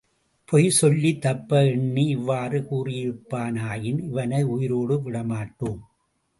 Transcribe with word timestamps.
பொய் 0.45 0.69
சொல்லித் 0.69 1.21
தப்ப 1.21 1.65
எண்ணி 1.65 2.07
இவ்வாறு 2.07 2.59
கூறியிருப்பானாயின் 2.71 4.03
இவனை 4.03 4.43
உயிரோடு 4.43 4.95
விடமாட்டோம். 4.97 5.79